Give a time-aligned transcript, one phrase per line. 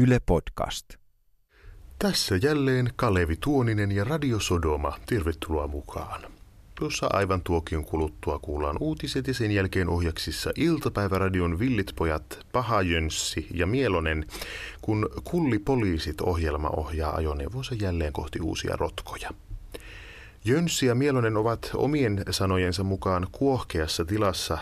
[0.00, 0.94] Yle Podcast.
[1.98, 4.98] Tässä jälleen Kalevi Tuoninen ja Radio Sodoma.
[5.06, 6.22] Tervetuloa mukaan.
[6.74, 13.66] Tuossa aivan tuokion kuluttua kuullaan uutiset ja sen jälkeen ohjaksissa iltapäiväradion Villitpojat, Paha Jönssi ja
[13.66, 14.26] Mielonen,
[14.82, 19.30] kun Kullipoliisit ohjelma ohjaa ajoneuvonsa jälleen kohti uusia rotkoja.
[20.44, 24.58] Jönssi ja Mielonen ovat omien sanojensa mukaan kuohkeassa tilassa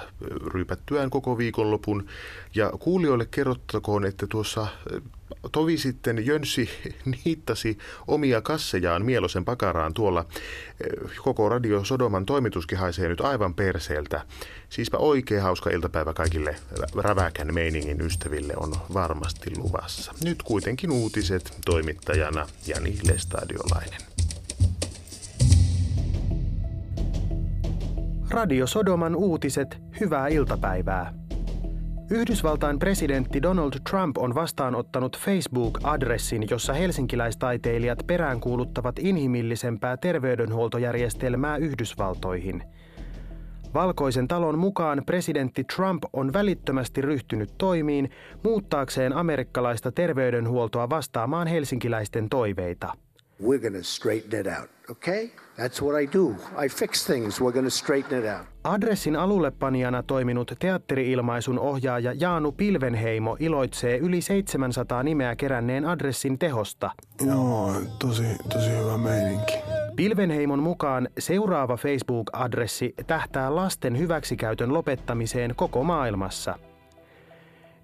[0.55, 2.07] ryypättyään koko viikonlopun.
[2.55, 4.67] Ja kuulijoille kerrottakoon, että tuossa
[5.53, 6.69] tovi sitten Jönssi
[7.25, 10.25] niittasi omia kassejaan Mielosen pakaraan tuolla.
[11.25, 14.25] Koko Radio Sodoman toimituskin haisee nyt aivan perseeltä.
[14.69, 16.57] Siispä oikein hauska iltapäivä kaikille
[16.95, 20.15] räväkän meiningin ystäville on varmasti luvassa.
[20.25, 24.01] Nyt kuitenkin uutiset toimittajana Jani Lestadiolainen.
[28.31, 31.26] Radio Sodoman uutiset, hyvää iltapäivää.
[32.11, 42.63] Yhdysvaltain presidentti Donald Trump on vastaanottanut Facebook-adressin, jossa helsinkiläistaiteilijat peräänkuuluttavat inhimillisempää terveydenhuoltojärjestelmää Yhdysvaltoihin.
[43.75, 48.11] Valkoisen talon mukaan presidentti Trump on välittömästi ryhtynyt toimiin
[48.45, 52.93] muuttaakseen amerikkalaista terveydenhuoltoa vastaamaan helsinkiläisten toiveita.
[53.43, 55.31] We're going to straighten it out, okay?
[55.57, 56.37] That's what I do.
[56.65, 57.41] I fix things.
[57.41, 58.47] We're going to straighten it out.
[58.65, 66.91] Adressin alullepanijana toiminut teatteriilmaisun ohjaaja Jaanu Pilvenheimo iloitsee yli 700 nimeä keränneen adressin tehosta.
[67.27, 69.55] Joo, tosi, tosi hyvä meininki.
[69.97, 76.59] Pilvenheimon mukaan seuraava Facebook-adressi tähtää lasten hyväksikäytön lopettamiseen koko maailmassa–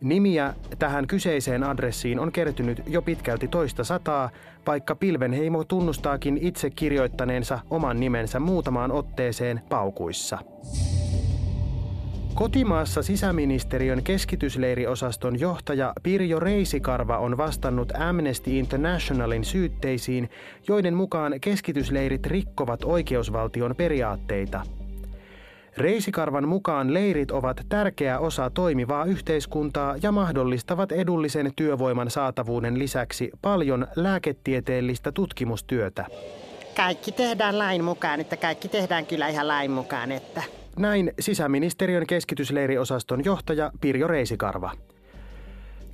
[0.03, 4.31] Nimiä tähän kyseiseen adressiin on kertynyt jo pitkälti toista sataa,
[4.67, 10.39] vaikka Pilvenheimo tunnustaakin itse kirjoittaneensa oman nimensä muutamaan otteeseen paukuissa.
[12.35, 20.31] Kotimaassa sisäministeriön keskitysleiriosaston johtaja Pirjo Reisikarva on vastannut Amnesty Internationalin syytteisiin,
[20.69, 24.63] joiden mukaan keskitysleirit rikkovat oikeusvaltion periaatteita–
[25.77, 33.87] Reisikarvan mukaan leirit ovat tärkeä osa toimivaa yhteiskuntaa ja mahdollistavat edullisen työvoiman saatavuuden lisäksi paljon
[33.97, 36.07] lääketieteellistä tutkimustyötä.
[36.77, 40.43] Kaikki tehdään lain mukaan, että kaikki tehdään kyllä ihan lain mukaan, että...
[40.79, 44.71] Näin sisäministeriön keskitysleiriosaston johtaja Pirjo Reisikarva.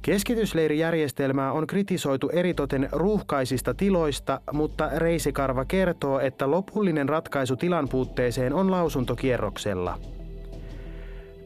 [0.02, 8.70] Keskitysleirijärjestelmää on kritisoitu eritoten ruuhkaisista tiloista, mutta Reisikarva kertoo, että lopullinen ratkaisu tilan puutteeseen on
[8.70, 9.98] lausuntokierroksella.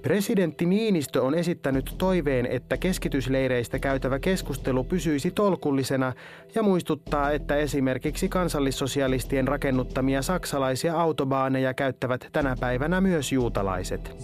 [0.02, 6.12] Presidentti Niinistö on esittänyt toiveen, että keskitysleireistä käytävä keskustelu pysyisi tolkullisena
[6.54, 14.16] ja muistuttaa, että esimerkiksi kansallissosialistien rakennuttamia saksalaisia autobaaneja käyttävät tänä päivänä myös juutalaiset.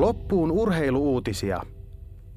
[0.00, 1.62] Loppuun urheiluuutisia.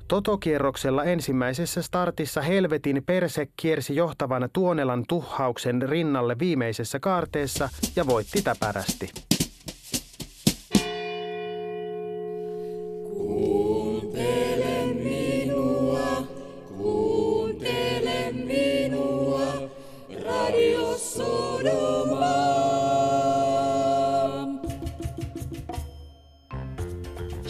[0.08, 9.10] Totokierroksella ensimmäisessä startissa Helvetin perse kiersi johtavan Tuonelan tuhhauksen rinnalle viimeisessä kaarteessa ja voitti täpärästi.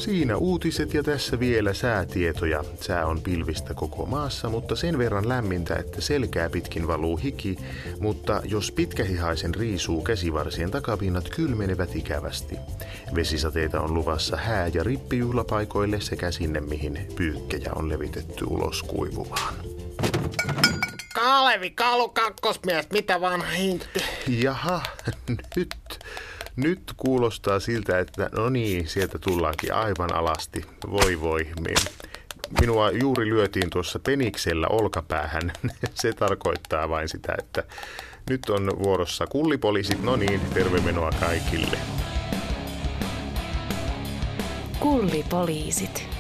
[0.02, 2.64] Siinä uutiset ja tässä vielä säätietoja.
[2.80, 7.58] Sää on pilvistä koko maassa, mutta sen verran lämmintä, että selkää pitkin valuu hiki,
[8.00, 12.56] mutta jos pitkähihaisen riisuu käsivarsien takapinnat kylmenevät ikävästi.
[13.16, 19.54] Vesisateita on luvassa hää- ja rippijuhlapaikoille sekä sinne, mihin pyykkejä on levitetty ulos kuivumaan.
[21.16, 24.04] Kalevi, Kalu kakkosmies, mitä vanha hintti?
[24.28, 24.82] Jaha,
[25.56, 25.76] nyt
[26.56, 30.66] nyt kuulostaa siltä, että no niin, sieltä tullaankin aivan alasti.
[30.92, 31.48] Voi voi.
[32.62, 35.52] Minua juuri lyötiin tuossa peniksellä olkapäähän.
[35.94, 37.64] Se tarkoittaa vain sitä, että
[38.30, 40.04] nyt on vuorossa kullipoliisit.
[40.04, 41.78] No niin, tervemenoa kaikille.
[44.80, 46.11] Kullipoliisit.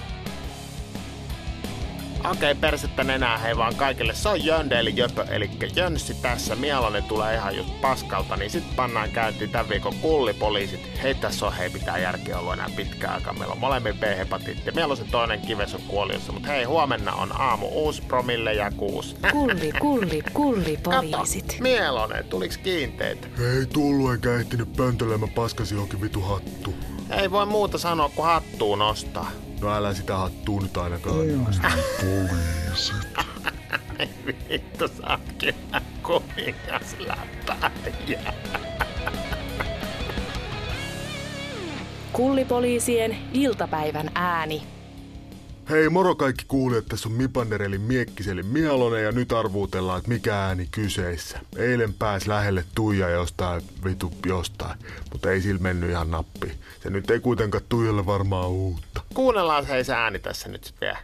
[2.29, 4.13] Okei, persettä nenää hei vaan kaikille.
[4.13, 6.55] Se on Jönde eli Jöpö, eli Jönssi tässä.
[6.55, 10.89] Mielonen tulee ihan just paskalta, niin sit pannaan käyntiin tämän viikon kullipoliisit.
[11.03, 13.33] Hei, tässä on hei pitää järkeä ollut enää pitkään aikaa.
[13.33, 14.71] Meillä on molemmin B-hepatiitti.
[14.71, 19.15] Mielosen toinen kives on kuoliossa, mutta hei, huomenna on aamu uusi promille ja kuusi.
[19.31, 21.45] Kulli, kulli, kulli poliisit.
[21.45, 23.29] Kato, Mielonen, tuliks kiinteet?
[23.39, 26.73] Ei tullu enkä ehtinyt pöntölemään paskasi johonkin vitu hattu.
[27.09, 29.31] Ei voi muuta sanoa kuin hattuun nostaa.
[29.61, 31.15] No älä sitä hattuun nyt ainakaan.
[31.17, 32.95] Poliisit.
[34.49, 38.33] Vittu, sä oot kyllä kuningas läpäijä.
[42.13, 44.63] Kullipoliisien iltapäivän ääni.
[45.71, 50.37] Hei moro kaikki kuulijat, tässä on Mipander eli Miekkiseli Mialonen ja nyt arvuutellaan, että mikä
[50.37, 51.39] ääni kyseessä.
[51.55, 54.79] Eilen pääs lähelle Tuija jostain vitu jostain,
[55.11, 56.57] mutta ei sillä mennyt ihan nappi.
[56.83, 59.01] Se nyt ei kuitenkaan Tuijalle varmaan uutta.
[59.13, 60.97] Kuunnellaan hei se ääni tässä nyt sit vielä.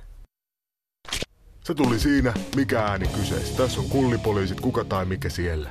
[1.63, 3.57] Se tuli siinä, mikä ääni kyseessä.
[3.57, 5.69] Tässä on kullipoliisit, kuka tai mikä siellä.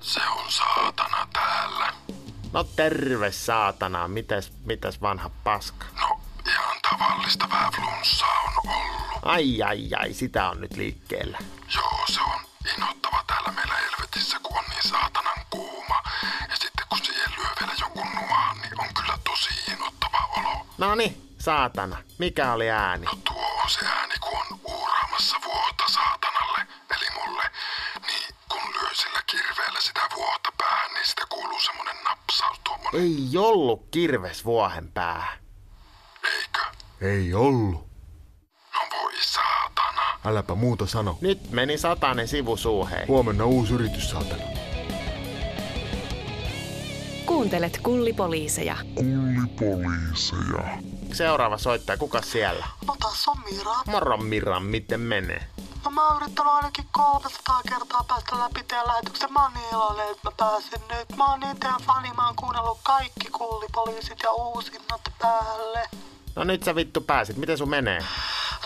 [0.00, 1.92] Se on saatana täällä.
[2.52, 5.86] No terve saatana, mitäs, mitäs vanha paska?
[6.00, 6.05] No,
[6.98, 9.18] tavallista vähän flunssaa on ollut.
[9.22, 11.38] Ai ai ai, sitä on nyt liikkeellä.
[11.74, 12.40] Joo, se on
[12.76, 16.02] inhottava täällä meillä Helvetissä, kun on niin saatanan kuuma.
[16.50, 20.66] Ja sitten kun siihen lyö vielä jonkun nuohan, niin on kyllä tosi inhottava olo.
[20.78, 23.06] No niin, saatana, mikä oli ääni?
[23.06, 26.66] No tuo on se ääni, kun on uuraamassa vuota saatanalle,
[26.96, 27.42] eli mulle.
[28.06, 33.02] Niin kun lyö sillä kirveellä sitä vuota päähän, niin sitä kuuluu semmonen napsaus tuommoinen.
[33.02, 35.45] Ei ollut kirves vuohen päähän.
[37.00, 37.74] Ei ollut.
[38.74, 40.02] No voi saatana.
[40.24, 41.18] Äläpä muuta sano.
[41.20, 42.98] Nyt meni satanen sivusuuheen.
[42.98, 43.06] hei.
[43.08, 44.42] Huomenna uusi yritys, saatana.
[47.26, 48.76] Kuuntelet kullipoliiseja.
[48.94, 50.78] Kullipoliiseja.
[51.12, 52.66] Seuraava soittaja, kuka siellä?
[52.86, 53.72] No tässä on Mira.
[53.86, 55.46] Moro Mira, miten menee?
[55.84, 59.32] No mä oon yrittänyt ainakin 300 kertaa päästä läpi teidän lähetyksen.
[59.32, 61.16] Mä oon niin iloinen, että mä pääsin nyt.
[61.16, 65.82] Mä oon niin teidän fani, mä oon kuunnellut kaikki kullipoliisit ja uusinnat päälle.
[66.36, 68.04] No nyt sä vittu pääsit, miten sun menee?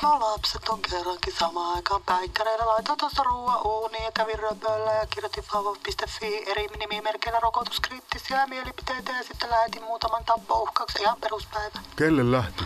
[0.03, 2.67] No lapset on kerrankin samaan aikaan päikkäreillä.
[2.67, 9.23] Laitoin tuossa ruoan uuniin ja kävin röpöllä ja kirjoitin favo.fi eri nimimerkeillä rokotuskriittisiä mielipiteitä ja
[9.25, 11.79] sitten lähetin muutaman tappouhkauksen ihan peruspäivä.
[11.97, 12.65] Kelle lähti?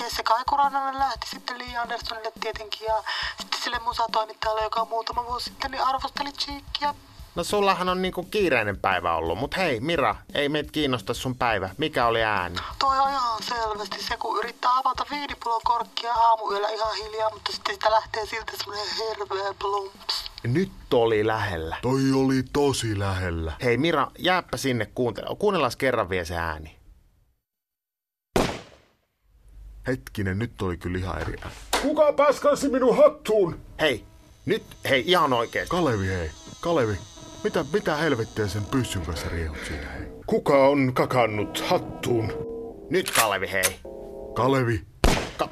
[0.00, 3.02] Jesse Kaikuranalle lähti sitten Li Anderssonille tietenkin ja
[3.40, 6.94] sitten sille musatoimittajalle, joka muutama vuosi sitten niin arvosteli Cheekkiä.
[7.34, 11.70] No sullahan on niinku kiireinen päivä ollut, mut hei Mira, ei meitä kiinnosta sun päivä.
[11.78, 12.56] Mikä oli ääni?
[12.78, 17.74] Toi on ihan selvästi se, kun yrittää avata viinipulon korkkia aamuyöllä ihan hiljaa, mutta sitten
[17.74, 20.30] sitä lähtee siltä semmonen herveä plumps.
[20.44, 21.76] Nyt oli lähellä.
[21.82, 23.52] Toi oli tosi lähellä.
[23.62, 25.36] Hei Mira, jääpä sinne kuuntelemaan.
[25.36, 26.76] Kuunnellaan kerran vielä se ääni.
[29.86, 31.56] Hetkinen, nyt oli kyllä ihan eri ääni.
[31.82, 33.60] Kuka paskansi minun hattuun?
[33.80, 34.04] Hei,
[34.46, 35.70] nyt, hei ihan oikeesti.
[35.70, 36.30] Kalevi, hei.
[36.60, 36.98] Kalevi,
[37.44, 40.06] mitä, mitä helvettiä sen pyssyn kanssa riehut siinä, hei?
[40.26, 42.32] Kuka on kakannut hattuun?
[42.90, 43.80] Nyt Kalevi, hei.
[44.34, 44.80] Kalevi,
[45.36, 45.48] Ka-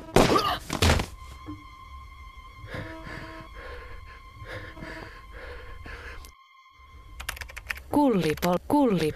[7.90, 9.12] Kullipol, kulli.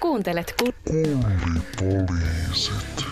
[0.00, 3.04] Kuuntelet ku, Kullipoliisit.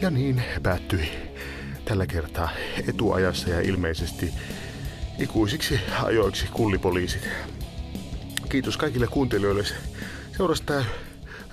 [0.00, 1.08] Ja niin päättyi
[1.84, 2.48] tällä kertaa
[2.88, 4.34] etuajassa ja ilmeisesti
[5.18, 7.28] ikuisiksi ajoiksi kullipoliisit.
[8.48, 9.64] Kiitos kaikille kuuntelijoille
[10.36, 10.84] seurasta ja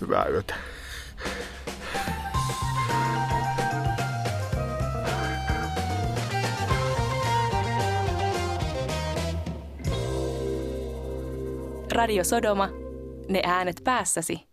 [0.01, 0.55] hyvää yötä.
[11.91, 12.69] Radio Sodoma.
[13.29, 14.50] Ne äänet päässäsi.